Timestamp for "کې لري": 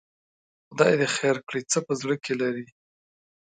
2.23-2.65